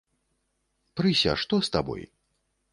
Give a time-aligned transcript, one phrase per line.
[1.01, 2.01] Прыся, што з табой?